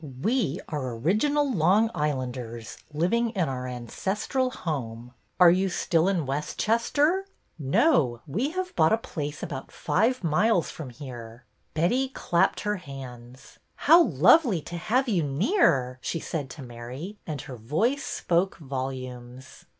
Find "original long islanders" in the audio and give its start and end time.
0.95-2.79